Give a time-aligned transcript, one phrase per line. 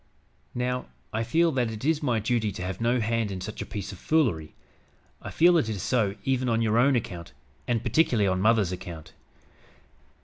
[0.55, 3.67] "Now, I feel that it is my duty to have no hand in such a
[3.67, 4.55] piece of foolery.
[5.21, 7.33] I feel it is so even on your own account,
[7.67, 9.13] and particularly on mother's account.